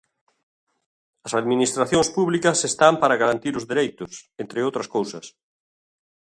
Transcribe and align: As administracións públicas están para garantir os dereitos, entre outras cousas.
As 1.27 1.33
administracións 1.41 2.07
públicas 2.17 2.57
están 2.71 2.93
para 3.01 3.19
garantir 3.21 3.53
os 3.59 3.67
dereitos, 3.71 4.11
entre 4.43 4.59
outras 4.67 4.87
cousas. 4.95 5.25